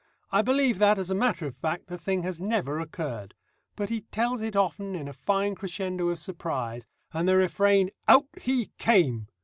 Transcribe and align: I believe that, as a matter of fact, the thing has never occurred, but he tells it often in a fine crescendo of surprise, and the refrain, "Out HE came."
I 0.31 0.41
believe 0.41 0.79
that, 0.79 0.97
as 0.97 1.11
a 1.11 1.13
matter 1.13 1.45
of 1.45 1.55
fact, 1.57 1.85
the 1.85 1.95
thing 1.99 2.23
has 2.23 2.41
never 2.41 2.79
occurred, 2.79 3.35
but 3.75 3.91
he 3.91 4.01
tells 4.01 4.41
it 4.41 4.55
often 4.55 4.95
in 4.95 5.07
a 5.07 5.13
fine 5.13 5.53
crescendo 5.53 6.09
of 6.09 6.17
surprise, 6.17 6.87
and 7.13 7.27
the 7.27 7.37
refrain, 7.37 7.91
"Out 8.07 8.25
HE 8.41 8.71
came." 8.79 9.27